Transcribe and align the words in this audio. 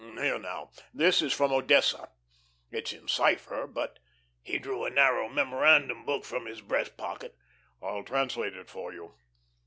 Here 0.19 0.39
now, 0.39 0.71
this 0.95 1.21
is 1.21 1.31
from 1.31 1.51
Odessa. 1.53 2.09
It's 2.71 2.91
in 2.91 3.07
cipher, 3.07 3.67
but" 3.67 3.99
he 4.41 4.57
drew 4.57 4.83
a 4.83 4.89
narrow 4.89 5.29
memorandum 5.29 6.05
book 6.07 6.25
from 6.25 6.47
his 6.47 6.59
breast 6.61 6.97
pocket 6.97 7.35
"I'll 7.83 8.01
translate 8.03 8.55
it 8.55 8.67
for 8.67 8.91
you." 8.93 9.13